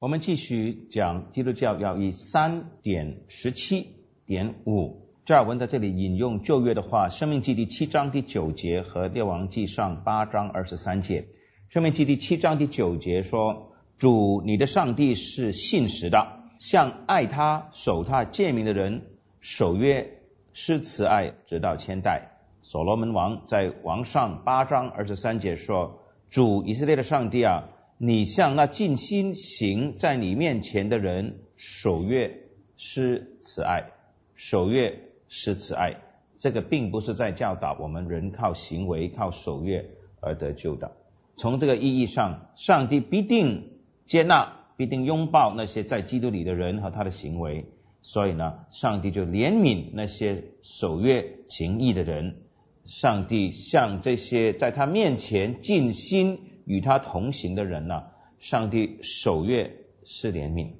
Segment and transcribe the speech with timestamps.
[0.00, 3.86] 我们继续讲基督教要义三点十七
[4.26, 5.08] 点五。
[5.24, 11.22] 加尔文在这里引用旧约的话，《生命记》第七章第九节和《列王记上》八章二十三节。
[11.68, 19.06] 《生命记》第七章第九节说：“主你的上帝是信实的，向爱他、守他诫命的人
[19.40, 20.18] 守约，
[20.52, 27.68] 施慈爱，直到千代。”所罗门王在王上八章二十三节说：“主以色列的上帝啊，
[28.06, 32.40] 你向那尽心行在你面前的人守约，
[32.76, 33.92] 施慈爱，
[34.34, 35.00] 守约。”
[35.36, 35.96] 施慈爱，
[36.36, 39.86] 这个并不是在教导我们人靠行为、靠守约
[40.20, 40.92] 而得救的。
[41.36, 43.70] 从这个意义上，上帝必定
[44.04, 47.64] 接纳、必定拥抱那些在基督里的人和他的行为。
[48.02, 52.36] 所以呢，上帝就怜悯那些守约、行义的人。
[52.84, 58.04] 上帝向这些在他面前尽心与他同行的人呢，
[58.38, 60.72] 上帝守约是怜悯。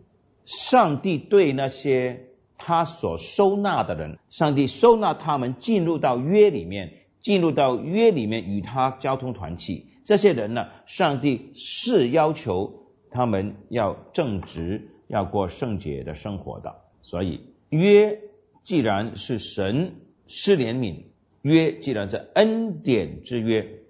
[0.44, 2.28] 上帝对那些。
[2.56, 9.88] 他所收纳的人，上帝收纳他们进入到约里面，进入到约里面与他交通团契。
[10.04, 16.76] 这些人呢，上帝是要求他们要正直，要过圣洁的生活的。
[17.02, 18.20] 所以约
[18.62, 19.96] 既然是神
[20.28, 21.02] 施怜悯，
[21.42, 23.80] 约既然是恩典之约，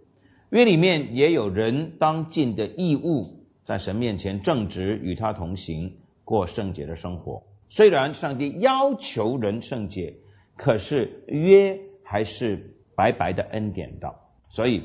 [0.55, 7.42] 约里面也有人当尽的义务，在神面前正直，与他同行，过圣洁的生活。
[7.66, 10.14] 虽然上帝要求人圣洁，
[10.56, 14.14] 可是约还是白白的恩典的。
[14.48, 14.84] 所以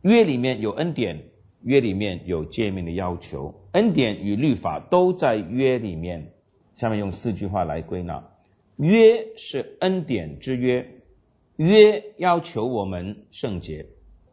[0.00, 1.24] 约里面有恩典，
[1.62, 6.32] 约里面有诫命的要求，恩典与律法都在约里面。
[6.76, 8.26] 下面用四句话来归纳：
[8.78, 10.88] 约是恩典之约，
[11.56, 13.84] 约要求我们圣洁，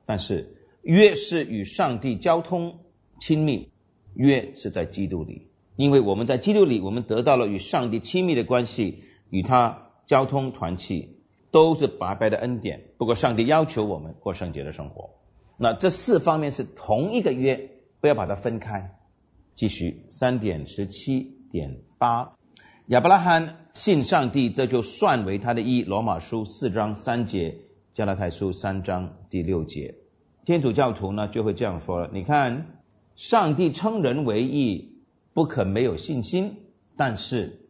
[0.06, 2.80] 但是约是与上帝交通
[3.20, 3.70] 亲密，
[4.14, 5.48] 约是在基督里。
[5.76, 11.18] 因为我们在基督里，我们得到了与上帝亲密的关系，与他交通团契，
[11.50, 12.84] 都是白白的恩典。
[12.98, 15.12] 不过上帝要求我们过圣洁的生活，
[15.58, 18.98] 那这四方面是同一个约，不要把它分开。
[19.54, 22.36] 继续三点十七点八，
[22.88, 25.84] 亚伯拉罕信上帝，这就算为他的义。
[25.84, 27.58] 罗马书四章三节，
[27.94, 29.96] 加拉太书三章第六节，
[30.46, 32.80] 天主教徒呢就会这样说了：你看，
[33.16, 34.90] 上帝称人为义。
[35.34, 36.58] 不可没有信心，
[36.98, 37.62] 但是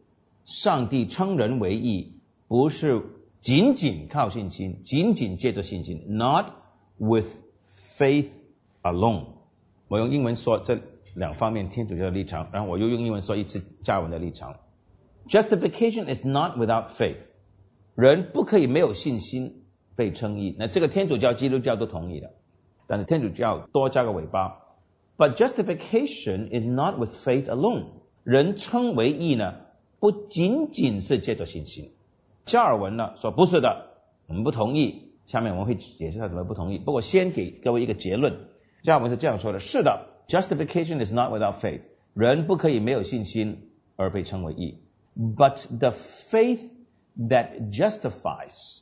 [0.44, 2.14] 上帝称人为义，
[2.48, 3.04] 不是
[3.40, 6.46] 仅仅靠信心，仅仅借着信心，not
[6.98, 7.28] with
[7.96, 8.30] faith
[8.82, 9.26] alone。
[9.86, 10.80] 我用英文说这
[11.14, 14.56] 两方面天主教的立场，然后我又用英文说一次加文的立场。
[15.28, 17.28] Justification is not without faith。
[17.94, 19.62] 人不可以没有信心
[19.94, 22.34] 被称义，那这个天主教、基督教都同意的，
[22.91, 24.63] 但是天主教多加个尾巴。
[25.17, 27.85] But justification is not with faith alone。
[28.23, 29.55] 人称为义呢，
[29.99, 31.91] 不仅仅是借着信心。
[32.45, 33.87] 加尔文呢说不是的，
[34.27, 35.11] 我们不同意。
[35.25, 36.77] 下面我们会解释他怎么不同意。
[36.77, 38.47] 不过先给各位一个结论，
[38.83, 41.81] 加尔文是这样说的：是的，justification is not without faith。
[42.13, 44.79] 人不可以没有信心而被称为义。
[45.17, 46.69] But the faith
[47.17, 48.81] that justifies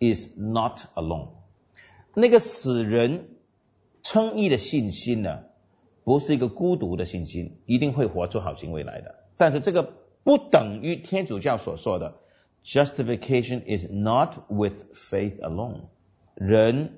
[0.00, 1.28] is not alone。
[2.14, 3.28] 那个使人
[4.03, 5.43] 称义的信心呢？
[6.03, 9.15] 不是一个孤独的信心，一定会活出好行为来的。
[9.37, 12.15] 但是这个不等于天主教所说的
[12.63, 15.81] justification is not with faith alone。
[16.35, 16.93] 人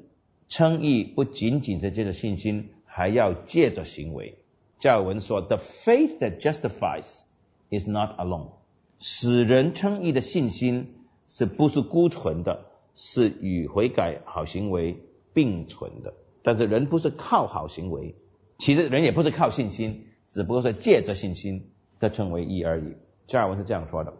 [0.47, 4.37] 称义不仅仅是借着信心，还要借着行为。
[4.79, 7.21] 加尔文说：“The faith that justifies
[7.69, 8.51] is not alone。”
[8.99, 10.95] 使人称义的信心
[11.27, 12.65] 是不是孤存的？
[12.95, 14.99] 是与悔改好行为
[15.33, 16.13] 并存的。
[16.43, 18.15] 但是人不是靠好行为。
[18.59, 22.93] 其实人也不是靠信心，只不过是借着信心的成为义而已。
[23.27, 24.13] 加尔文是这样说的。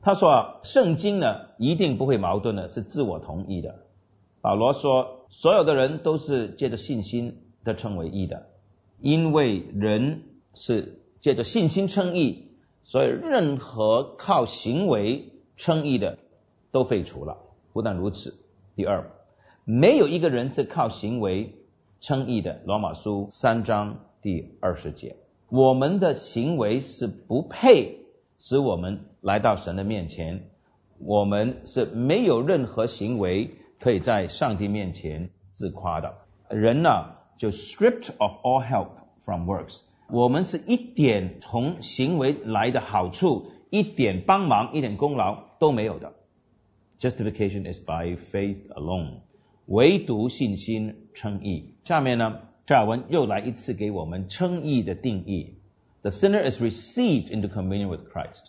[0.00, 3.84] 他说：“圣经呢一定不会矛盾的，是自我同意的。”
[4.40, 8.46] 保罗说：“所有的人都是借着信心的称为义的，
[9.00, 10.22] 因为人
[10.54, 12.48] 是借着信心称义，
[12.82, 16.18] 所以任何靠行为称义的
[16.70, 17.38] 都废除了。
[17.72, 18.34] 不但如此，
[18.74, 19.10] 第二，
[19.64, 21.58] 没有一个人是靠行为。”
[22.02, 25.14] 称义的罗马书三章第二十节，
[25.48, 28.00] 我们的行为是不配
[28.36, 30.50] 使我们来到神的面前，
[30.98, 36.12] 我们是没有任何行为可以在上帝面前自夸的。
[36.50, 38.88] 人呢，就 stripped of all help
[39.20, 46.12] from works，我们是一点从行为来的好处，一点帮忙，一点功劳都没有的。
[46.98, 49.20] Justification is by faith alone。
[49.66, 51.74] 唯独信心称义。
[51.84, 55.54] 下面呢，加尔文又来一次给我们称义的定义。
[56.02, 58.46] the sinner is received into communion with Christ。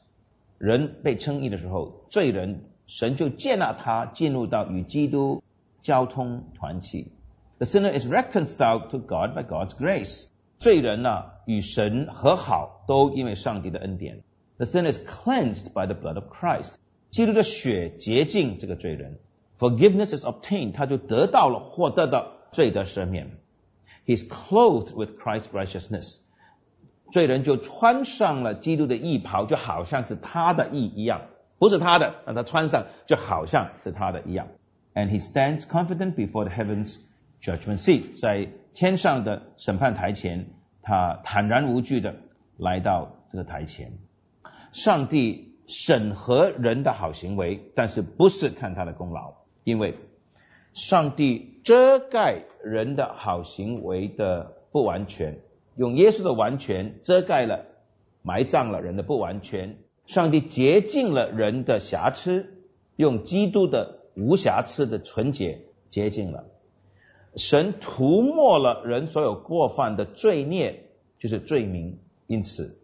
[0.58, 5.44] 人被称义的时候，罪人神就接纳他进入到与基督
[5.82, 7.12] 交通团契。
[7.60, 10.26] The sinner is reconciled to God by God's grace。
[10.58, 14.24] 罪人呢与神和好，都因为上帝的恩典。
[14.58, 16.76] The sinner is cleansed by the blood of Christ。
[17.12, 19.20] 基督的血洁净这个罪人。
[19.64, 23.38] Forgiveness is obtained，他就得到了获得的罪的赦免。
[24.06, 26.20] He's clothed with Christ's righteousness。
[27.14, 31.28] 罪人就穿上了基督的义袍，就好像是他的义一样，
[31.60, 34.50] 不是他的，让他穿上就好像是他的一样。
[34.96, 36.98] And he stands confident before the heavens
[37.42, 40.48] judgment seat，在天上的审判台前，
[40.82, 42.16] 他坦然无惧的
[42.58, 43.94] 来到这个台前。
[44.74, 49.96] 上帝审核人的好行为，但是不是看他的功劳，因为
[50.74, 55.40] 上帝遮盖人的好行为的不完全。
[55.76, 57.66] 用耶稣的完全遮盖了、
[58.22, 62.46] 埋葬了人的不完全，上帝洁净了人的瑕疵，
[62.96, 66.46] 用基督的无瑕疵的纯洁洁净了。
[67.36, 70.84] 神涂抹了人所有过犯的罪孽，
[71.18, 71.98] 就是罪名。
[72.28, 72.78] 因此，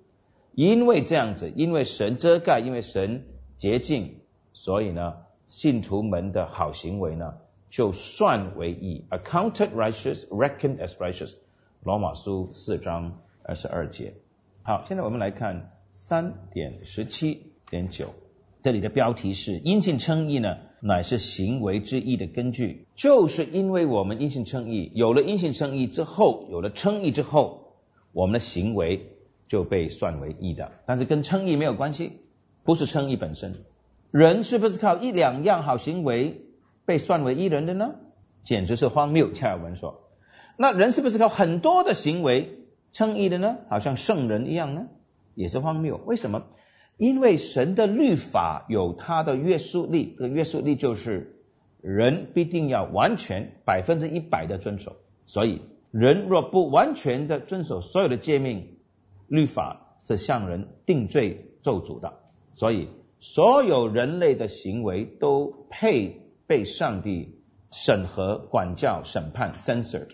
[0.56, 3.26] 因为这样子，因为神遮盖，因为神
[3.58, 4.22] 洁净，
[4.54, 5.18] 所以呢，
[5.50, 7.34] 信徒们的好行为呢，
[7.72, 11.38] 就算为义，accounted righteous, reckoned as righteous。
[11.82, 14.14] 罗马书四章二十二节。
[14.62, 18.14] 好，现在我们来看三点十七点九，
[18.62, 22.86] 这里的标题是“因信称义呢，乃是行为之义的根据”。
[22.94, 27.74] 就是因为我们因信称义，有了因信称义之后，有了称义之后，
[28.12, 29.14] 我们的行为
[29.48, 30.74] 就被算为义的。
[30.86, 32.20] 但是跟称义没有关系，
[32.64, 33.64] 不是称义本身。
[34.12, 36.46] 人是不是靠一两样好行为
[36.86, 37.96] 被算为一人的呢？
[38.44, 39.32] 简直是荒谬！
[39.34, 40.10] 恰尔文说。
[40.58, 43.58] 那人是不是靠很多的行为称义的呢？
[43.70, 44.88] 好像圣人一样呢？
[45.36, 46.02] 也是荒谬。
[46.06, 46.44] 为什么？
[46.98, 51.40] 因为神的律法有它的约束力，这个约束力就是
[51.80, 54.96] 人必定要完全百分之一百的遵守。
[55.26, 58.80] 所以，人若不完全的遵守所有的诫命，
[59.28, 62.14] 律法是向人定罪咒诅的。
[62.52, 67.40] 所以，所有人类的行为都配被上帝
[67.72, 70.10] 审核、管教、审判 （censored）。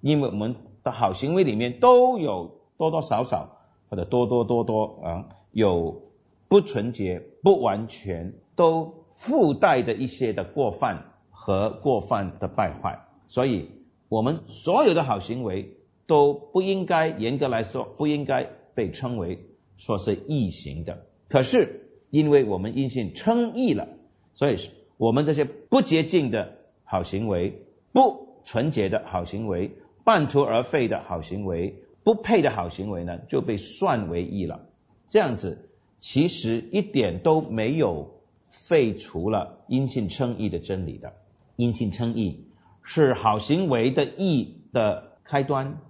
[0.00, 3.56] 因为我们的好行为里面都有多多少少
[3.88, 6.02] 或者多多多多啊，有
[6.48, 13.70] 不纯洁、不完全，都附带的一些的过犯和过犯的败坏，所以
[14.10, 19.46] 我们所有的好行为都不应该严格来说不应该被称为
[19.78, 21.06] 说是异行的。
[21.28, 21.83] 可是
[22.14, 23.88] 因为我们因信称义了，
[24.34, 24.56] 所以
[24.98, 29.72] 我们这些不洁净的好行为、不纯洁的好行为。
[30.04, 31.74] 半途而废的好行为，
[32.04, 34.66] 不配的好行为呢，就被算为义了。
[35.08, 35.68] 这样子
[35.98, 41.14] 其实一点都没有废除了因信称义的真理的。
[41.56, 42.44] 因信称义
[42.84, 45.80] 是好行为的义的开端，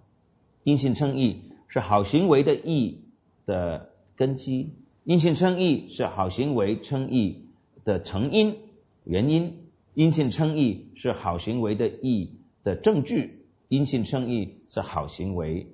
[0.62, 3.02] 因信称义是好行为的义
[3.44, 4.70] 的根基，
[5.04, 7.48] 因信称义是好行为称义
[7.84, 8.56] 的成因
[9.04, 13.40] 原因，因信称义是好行为的义的证据。
[13.68, 15.66] 因信称义是好行为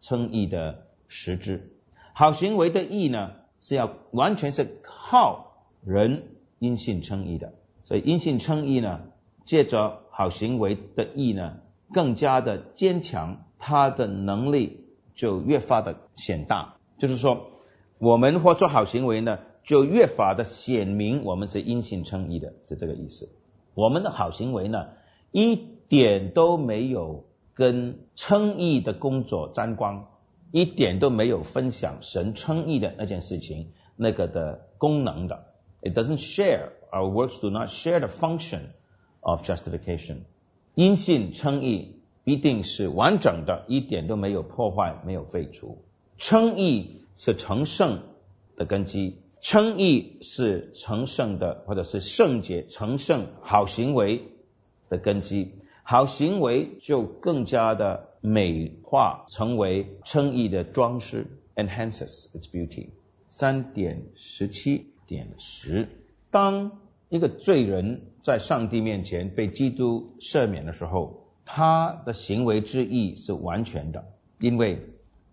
[0.00, 1.70] 称义的实质，
[2.12, 6.24] 好行为的义呢是要完全是靠人
[6.58, 9.00] 因信称义的，所以因信称义呢，
[9.46, 11.58] 借着好行为的义呢，
[11.92, 16.74] 更加的坚强，他的能力就越发的显大。
[16.98, 17.52] 就是说，
[17.98, 23.28] 我们或做好行为呢，就越发的显明我们是因信称义的，是这个意思。
[23.74, 24.88] 我们的好行为呢，
[25.32, 27.24] 一点都没有。
[27.58, 30.08] 跟称义的工作沾光，
[30.52, 35.46] 一点都没有分享神称义的那件事情那个的功能的。
[35.80, 38.60] It doesn't share our works do not share the function
[39.20, 40.24] of justification。
[40.74, 45.78] 因信称义必定是完整的，一点都没有破坏，没有废除。
[46.18, 48.02] 称义是成圣
[48.56, 54.22] 的根基，称义是成圣的，或者是圣洁、成圣好行为
[54.88, 55.52] 的根基。
[55.82, 62.88] 好行为就更加的美化，成为称义的装饰，enhances its beauty。
[63.28, 65.88] 三点十七点十，
[66.32, 74.06] 当一个罪人在上帝面前被基督赦免的时候，他的行为之意是完全的，
[74.40, 74.80] 因为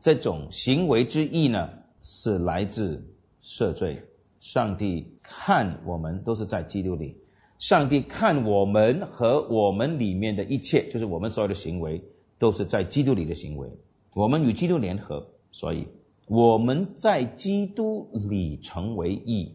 [0.03, 1.69] 这种行为之意呢，
[2.01, 3.05] 是来自
[3.41, 4.03] 赦罪。
[4.41, 7.15] 上帝看我们都是在基督里。
[7.57, 12.03] 上帝看我们和我们里面的一切，就是我们所有的行为，
[12.37, 13.69] 都是在基督里的行为。
[14.13, 15.87] 我们与基督联合，所以
[16.27, 19.53] 我们在基督里成为义，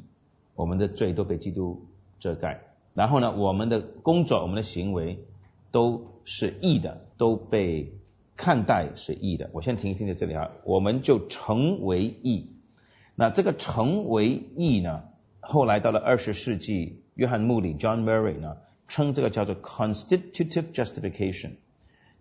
[0.54, 1.82] 我们的罪都被基督
[2.20, 2.62] 遮盖。
[2.94, 5.18] 然后呢，我们的工作、我们的行为
[5.72, 7.92] 都是义的，都被
[8.38, 9.50] 看待是义的。
[9.52, 12.52] 我先停一停在这里啊，我们就成为义。
[13.16, 15.02] 那这个成为义呢，
[15.40, 21.54] 后来到了二十世纪，约翰穆里 （John Murray） 呢，称这个叫做 constitutive justification，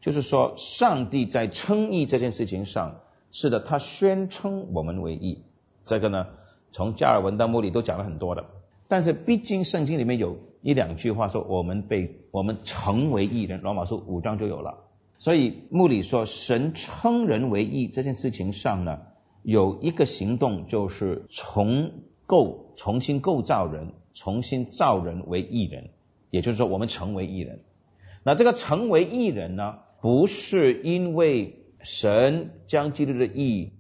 [0.01, 5.43] 就是说，上帝在称义这件事情上，是的，他宣称我们为义。
[5.86, 6.25] 这个呢，
[6.71, 8.45] 从加尔文到穆里都讲了很多的。
[8.88, 14.87] 但是毕竟圣经里面有一两句话说我们被我们成为义人，罗马书五章就有了。
[15.17, 19.00] 所以穆里说神称人为义这件事情上呢，
[19.41, 21.91] 有一个行动就是重
[22.25, 25.89] 构、重新构造人，重新造人为义人，
[26.29, 27.62] 也就是说我们成为义人。
[28.24, 33.74] 那这个成为义人呢，不是因为神将基督的义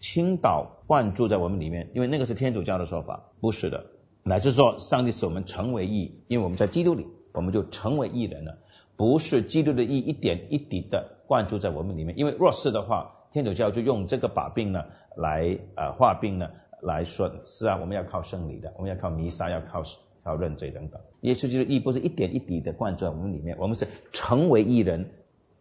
[0.00, 3.86] 倾倒灌注在我们里面，因为那个是天主教的说法，不是的。
[4.22, 8.58] 乃是说，上帝使我们成为义，因为我们在基督里，我们就成为义人了。
[9.00, 14.84] 不是基督的义一点一滴的灌注在我们里面，因为若是的话，天主教就用这个把柄呢
[15.16, 16.50] 来呃画病呢
[16.82, 19.84] 来说，是啊，我们要靠圣礼的，我们要靠弥撒，要靠
[20.22, 21.00] 靠认罪等等。
[21.22, 25.08] 耶稣基督义不是一点一滴的灌注在我们里面，我们是成为一人，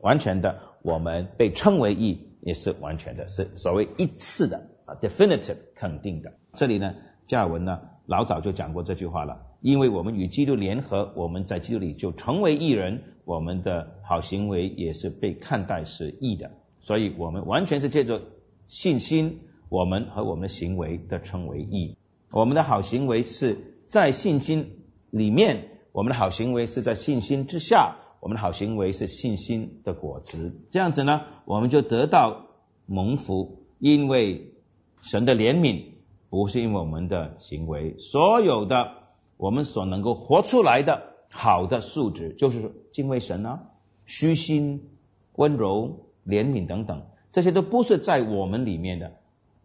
[0.02, 6.34] 完全的，我们被称为义也是完全的，是所谓一次的啊，definitive 肯定的。
[6.56, 6.94] 这里呢，
[7.26, 7.80] 加尔文呢。
[8.06, 18.22] 老早就讲过这句话了，因为我们与基督联合，我们在基督里就成为义人，我们的好行为也是被看待是义的，所以我们完全是借着
[18.68, 21.98] 信心，我们和我们的行为的称为义。
[22.32, 30.56] 我们的好行为是在信心里面，我们的好行为是在信心之下，我们的好行为是信心的果子。
[30.72, 32.48] 这样子呢，我们就得到
[32.86, 34.54] 蒙福，因为
[35.02, 36.00] 神的怜悯。
[36.32, 38.99] 不是因为我们的行为，所有的
[39.40, 43.70] 我们所能够活出来的好的素质，就是敬畏神啊、
[44.06, 44.90] 虚心、
[45.36, 49.14] 温柔、怜悯等等，这些都不是在我们里面的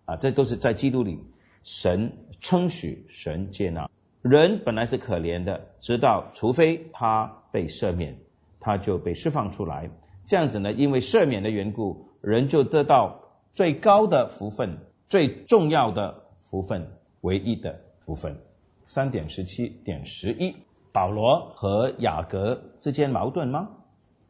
[0.05, 1.19] 啊，这都是在基督里，
[1.65, 3.91] 神称许、神接纳。
[4.23, 8.17] 人本来是可怜的，直到除非他被赦免，
[8.61, 9.91] 他就被释放出来。
[10.25, 14.79] 这样子呢，因为赦免的缘故，人就得到最高的福分，
[15.09, 16.23] 最重要的。
[16.47, 18.39] 福分唯一的福分，
[18.87, 20.55] 三点十七点十一，
[20.93, 23.71] 保罗和雅各之间矛盾吗？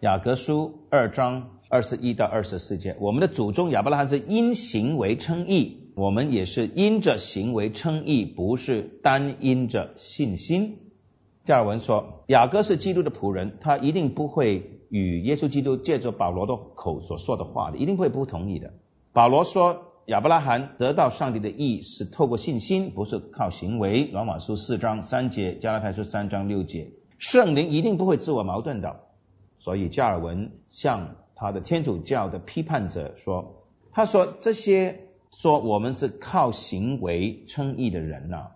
[0.00, 10.78] 雅各书二章二十一到二十四节，我们的祖宗亚伯拉罕是因行为称义，我们也是因着行为称义，不是单因着信心。
[11.44, 18.72] 加尔文说，雅各是基督的仆人，他一定不会与耶稣基督借着保罗的口所说的话的，一定会不同意的。
[19.12, 19.90] 保罗说。
[20.06, 24.06] 亚伯拉罕得到上帝的意是透过信心，不是靠行为。
[24.12, 29.00] 罗马书四章三节，加拉太书三章六节，圣灵一定不会自我矛盾的。
[29.56, 38.48] 所以加尔文向他的天主教的批判者说：“他说这些说我们是靠行为称义的人呢，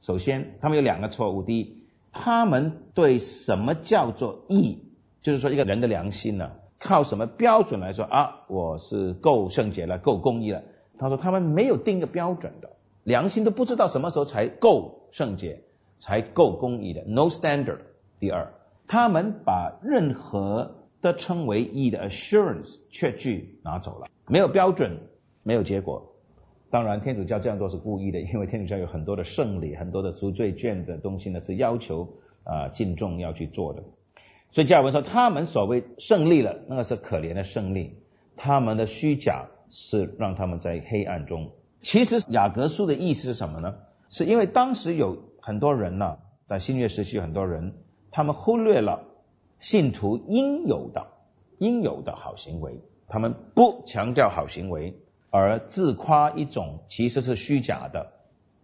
[0.00, 1.44] 首先他们有两个错误。
[1.44, 4.82] 第一，他们对什么叫做义，
[5.22, 8.40] 就是说一个人的良心呢，靠什么标准来说啊？
[8.48, 10.64] 我是够圣洁了，够公义了。”
[10.98, 12.70] 他说：“他们没有定个标准的
[13.04, 15.62] 良心，都不知道什么时候才够圣洁，
[15.98, 17.04] 才够公义的。
[17.06, 17.80] No standard。
[18.18, 18.54] 第二，
[18.88, 24.98] 他们把任何的称为义的 assurance 确据拿走了，没有标准，
[25.42, 26.14] 没有结果。
[26.70, 32.08] 当然，天主教这样做是故意的，因为天主教有很多的圣礼，很多的赎罪券的东西呢，是要求
[32.42, 33.82] 啊敬重要去做的。
[34.50, 37.98] 所以加尔文说，他们所谓胜利了，那个是可怜的胜利，
[38.36, 41.52] 他们的虚假。”是让他们在黑暗中。
[41.80, 43.76] 其实雅各书的意思是什么呢？
[44.08, 47.74] 是因为当时有很多人呢，在新约时期很多人，
[48.10, 49.04] 他们忽略了
[49.60, 51.08] 信徒应有的
[51.58, 54.96] 应有的好行为，他们不强调好行为，
[55.30, 58.12] 而自夸一种其实是虚假的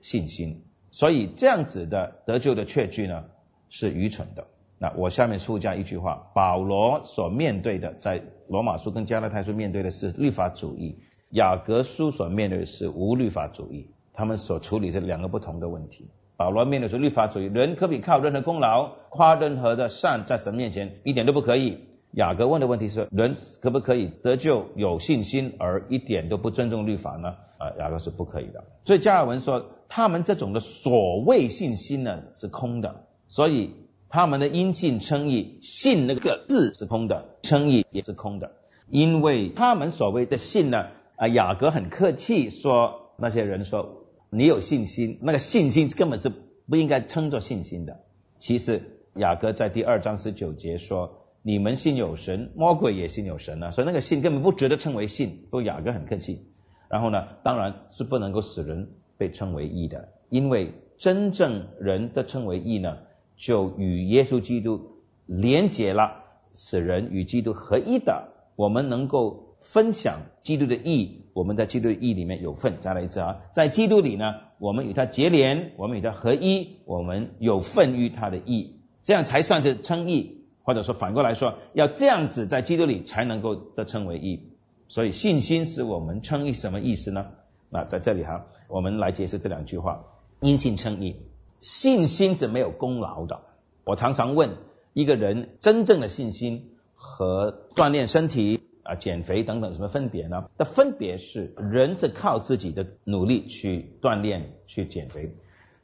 [0.00, 0.64] 信心。
[0.90, 3.24] 所以这样子的得救的确据呢，
[3.68, 4.46] 是愚蠢的。
[4.82, 10.98] 那我下面附加一句话：保罗所面对的，在罗马书跟加拉太书面对的是律法主义，
[11.30, 13.92] 雅各书所面对的是无律法主义。
[14.12, 16.08] 他们所处理是两个不同的问题。
[16.36, 21.78] 保罗面对是律法主义，人可比靠任何功劳夸任何的善在神面前一点都不可以。
[22.10, 27.36] 雅各问的问题是，人可不可以得救有信心而一点都不尊重律法呢？
[27.58, 28.64] 啊，雅各是不可以的。
[28.82, 33.76] 所以加尔文说，他们这种的所谓信心呢是空的，所以。
[34.12, 38.52] 他们的因信称义，信那个字是空的，称义也是空的，
[38.90, 48.00] 因为他们所谓的信呢，啊，雅各很客气说，那些人说你有信心，那个信心根本是不应该称作信心的。
[48.38, 48.82] 其实
[49.14, 55.46] 雅各在第二章十九节说，你们信有神，魔鬼也信有神啊，所以那个信根本不值得称为信。
[55.50, 56.42] 不过雅各很客气。
[56.90, 62.98] 然后呢，当然是不能够使人被称为义的，因为真正人的称为义呢，
[63.42, 64.92] 就与耶稣基督
[65.26, 66.22] 连结了，
[66.54, 68.28] 使人与基督合一的。
[68.54, 72.76] 我们能够分享基督的义，我们在基督的义里面有份。
[72.80, 80.38] 再来一次啊，在基督里呢，我们与他结连，我们与他合一，我们有份于他的义，这样才算是称义。
[80.62, 84.52] 或者说反过来说，要这样子在基督里才能够得称为义。
[84.86, 87.26] 所以信心是我们称义什么意思呢？
[87.70, 90.04] 那在这里哈，我们来解释这两句话：
[90.38, 91.16] 因信称义，
[91.62, 93.40] 信心是没有功劳的。
[93.84, 94.50] 我常常问
[94.92, 100.50] 一个人，真正的信心和锻炼身体啊、减肥等等什么分别呢？
[100.58, 105.34] 的分别是，人是靠自己的努力去锻炼、去减肥。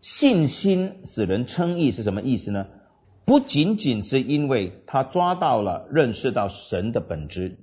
[0.01, 2.67] 信心使人称义是什么意思呢？
[3.25, 7.59] 不仅仅是因为他抓到了、认识到神的本质。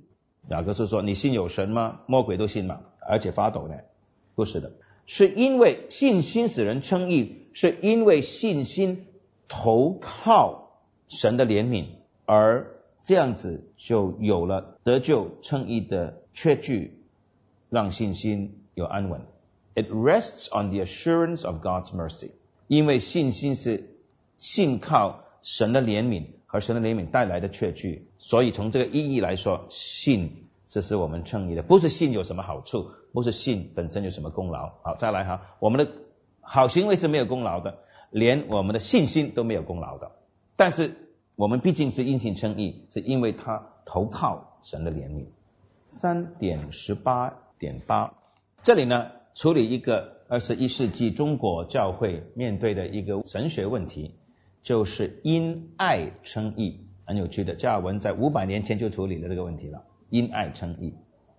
[0.48, 2.02] 雅各是说：“你信有神吗？
[2.06, 2.80] 魔鬼都信吗？
[3.00, 3.74] 而且发抖呢？
[4.34, 4.72] 不是的，
[5.06, 9.06] 是因为信心使人称义，是因为信心
[9.48, 11.86] 投靠神的怜悯，
[12.26, 12.66] 而
[13.02, 16.98] 这样子就有了得救称义的确据，
[17.70, 19.22] 让信心有安稳。
[19.74, 22.32] It rests on the assurance of God's mercy，
[22.66, 23.88] 因为信心是
[24.36, 34.74] 信靠神的怜悯。”和神的怜悯带来的确据，所以从这个意义来说，信这是我们称义的，不是信有什么好处，不是信本身有什么功劳。
[34.82, 35.90] 好，再来哈，我们的
[36.48, 37.78] 好行为是没有功劳的，
[38.10, 40.12] 连我们的信心都没有功劳的。
[40.56, 40.94] 但是
[41.34, 45.26] 我们毕竟是因信称义，是因为他投靠神的怜悯。
[45.86, 48.14] 三点十八点八，
[48.62, 54.14] 这里呢处理一个二十一世纪中国教会面对的一个神学问题。
[54.62, 57.54] 就是因爱称义，很有趣的。
[57.54, 59.84] 加尔文在五百年前就处理了这个问题了。
[60.10, 60.94] 因爱称义，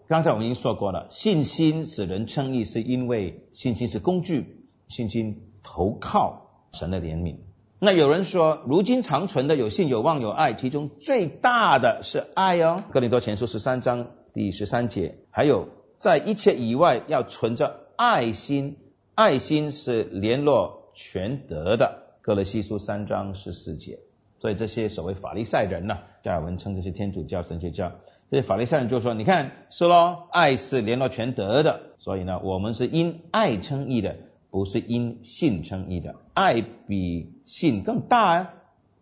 [0.08, 4.57] 刚才我们已经说过了，信心使人称义，是因为信心是工具，
[4.88, 7.38] 信心投靠神的怜悯。
[7.80, 12.84] 那有人说，如今长存的有信、有望、有爱，其中最大的是爱哦。
[12.92, 18.78] 哥林多前书十三章第十三节，还有在一切以外要存着爱心，
[19.14, 22.18] 爱心是联络全德的。
[22.22, 24.00] 哥罗西书三章十四节，
[24.40, 27.92] 所以这些所谓法利赛人呢，加尔文称这些天主教、神学教，
[28.30, 34.18] 这些法利赛人就说：你看，是咯，爱是联络全德的，所以呢，我们是因爱称义的，
[34.58, 36.16] 不是因信称义的。
[36.34, 38.54] 爱比信更大啊！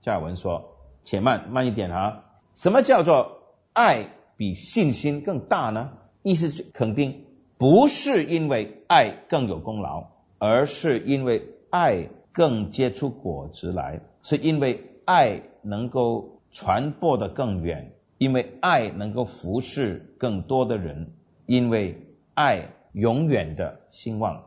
[0.02, 2.26] 加尔文说：且慢，慢一点啊！
[2.56, 3.40] 什么叫做
[3.72, 5.92] 爱比信心更大呢？
[6.24, 7.24] 意思肯定
[7.58, 10.08] 不是因为爱更有功劳，
[10.40, 12.10] 而是因为爱。
[12.34, 21.14] 更结出果子来，是因为爱能够传播的更远，因为爱能够服侍更多的人，
[21.46, 21.98] 因为
[22.34, 24.44] 爱永远的兴旺。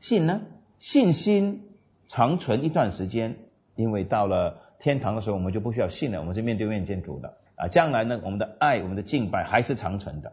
[0.00, 0.40] 信呢？
[0.78, 1.68] 信心
[2.06, 3.36] 长存一段时间，
[3.74, 7.68] 因为到了天堂的时候，我们就不需要信了，我们是面对面见主的啊。
[7.68, 10.32] 将来呢，我们的爱，我们的敬拜还是长存的。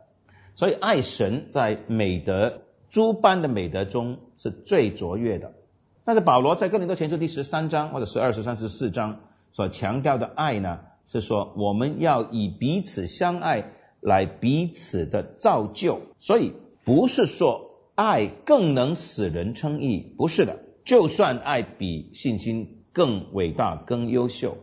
[0.55, 5.53] 所以爱神在美德诸般的美德中是最卓越的。
[6.05, 20.59] 但是保罗在哥林多前书第十三章或者十二、十三、十四章所强调的爱呢，是说我们要以彼此相爱来彼此的造就，所以不是说爱更能使人称义，不是的。
[20.83, 24.57] 就算爱比信心更伟大、更优秀，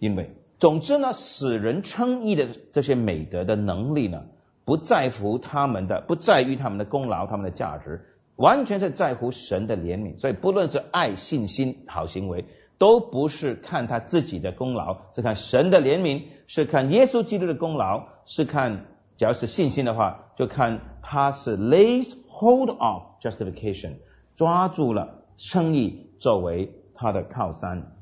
[0.00, 4.24] 因为总之呢，使人称义的这些美德的能力呢，
[4.64, 8.06] 不在乎他们的，不在于他们的功劳、他们的价值。
[8.34, 12.44] 完全是在乎神的怜悯，所以不论是爱、信心、好行为，
[12.78, 18.86] 都不是看他自己的功劳，是看神的怜悯，是看耶稣基督的功劳，是看，
[19.18, 23.96] 只要是信心的话，就看他是 lays hold of justification，
[24.36, 27.92] 抓住了称义作为他的靠山。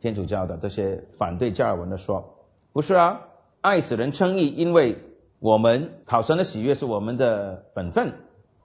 [0.00, 3.20] 天主教的这些反对加尔文的说，不是啊，
[3.60, 4.98] 爱使人称义，因为
[5.40, 8.14] 我们讨神的喜悦是我们的本分。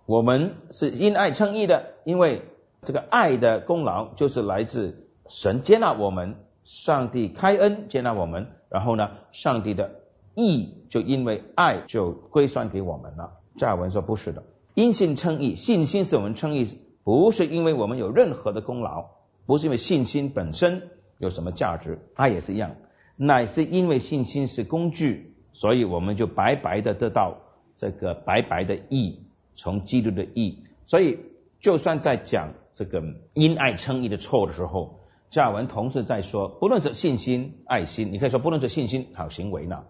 [0.06, 2.44] 我们是因爱称义的，因为
[2.84, 9.92] 这个爱的功劳就是来自神接纳我们，上帝开恩接纳我们，然后呢，上帝的
[10.38, 13.40] 义就因为爱就归算给我们了。
[13.58, 14.44] 加尔文说不是的，
[14.76, 19.08] 因信称义，信心是我们称义，不是因为我们有任何的功劳，
[19.46, 20.84] 不是因为信心本身
[21.18, 22.76] 有什么价值，爱也是一样，
[23.18, 27.40] 乃是因为信心是工具，所以我们就白白的得到
[27.76, 29.24] 这个白白的义。
[29.60, 31.18] 从基督的义，所以
[31.60, 33.02] 就算在讲这个
[33.34, 35.00] 因爱称义的错的时候，
[35.32, 39.86] 加尔文同时在说，不论是信心、爱心，你可以说不论是信心、好行为呢，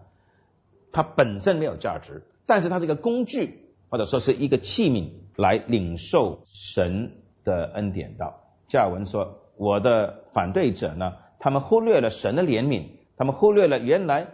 [0.92, 7.12] 它本身没有价值，但是它是一个工具，或者说是一个器皿来领受神
[7.44, 8.40] 的恩典道。
[8.68, 14.28] 加尔文说，我的反对者呢，他们忽略了神的怜悯，他们忽略了原来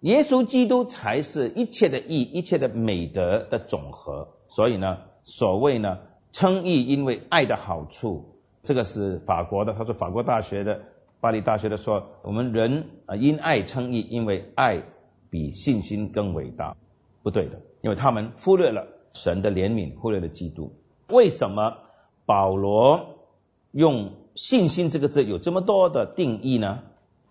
[0.00, 4.28] 耶稣基督才是一切的义、一切的美德的总和。
[4.48, 5.98] 所以呢，所谓呢
[6.32, 10.82] 称义，因为爱的好处，这个是法国的，他说法国大学的、
[11.20, 14.82] 巴黎大学的说，我们人啊因爱称义，因为爱
[15.36, 16.78] 比信心更伟大，
[17.22, 20.72] 不对的，因为他们忽略了神的怜悯，忽略了基督。
[21.08, 21.76] 为什么
[22.24, 23.18] 保罗？
[23.70, 26.78] 用信心这个字有这么多的定义呢？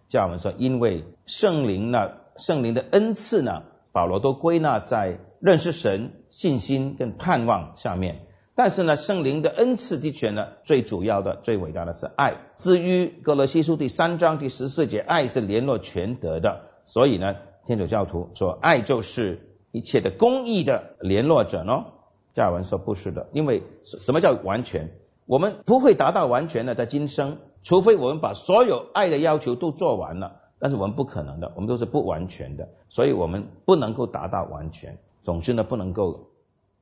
[0.09, 8.27] 叫我们说，因为圣灵呢，圣灵的恩赐呢，保罗都归纳在认识神、信心跟盼望下面。
[8.53, 12.35] 但是呢，圣灵的恩赐的确呢，最主要的、最伟大的是爱。
[12.59, 16.69] 至于哥罗西书第三章第十四节，爱是联络全德的。
[16.87, 21.85] 所以呢，天主教徒说，爱就是一切的公义的联络者呢。
[22.33, 24.91] 加尔文说不是的，因为什么叫完全？
[25.25, 34.97] 我们不会达到完全的在今生，除非我们把所有爱的要求都做完了，但是我们不可能的，我们都是不完全的，所以我们不能够达到完全。
[35.23, 36.27] 总之呢，不能够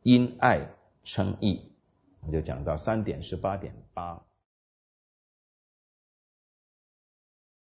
[0.02, 0.72] 因爱
[1.04, 1.62] 称义。
[2.22, 4.22] 我们就讲到三点十八点八。